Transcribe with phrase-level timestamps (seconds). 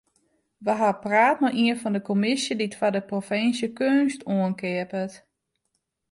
[0.65, 5.13] We ha praat mei ien fan de kommisje dy't foar de provinsje keunst oankeapet.